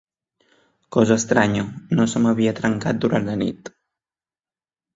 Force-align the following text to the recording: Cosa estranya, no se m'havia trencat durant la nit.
Cosa 0.95 1.17
estranya, 1.21 1.65
no 1.99 2.07
se 2.13 2.23
m'havia 2.25 2.55
trencat 2.63 3.05
durant 3.07 3.31
la 3.33 3.39
nit. 3.45 3.73